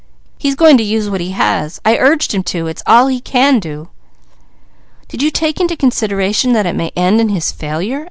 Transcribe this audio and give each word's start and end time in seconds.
"He's 0.39 0.55
going 0.55 0.77
to 0.79 0.83
use 0.83 1.11
what 1.11 1.21
he 1.21 1.29
has. 1.29 1.79
I 1.85 1.95
urged 1.95 2.33
him 2.33 2.41
to; 2.45 2.65
it's 2.65 2.81
all 2.87 3.05
he 3.05 3.19
can 3.21 3.59
do." 3.59 3.89
"Did 5.07 5.21
you 5.21 5.29
take 5.29 5.59
into 5.61 5.75
consideration 5.75 6.53
that 6.53 6.65
it 6.65 6.73
may 6.75 6.89
end 6.95 7.21
in 7.21 7.29
his 7.29 7.51
failure?" 7.51 7.99